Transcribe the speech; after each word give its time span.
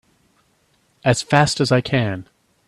As 1.05 1.21
fast 1.21 1.61
as 1.61 1.71
I 1.71 1.79
can! 1.79 2.27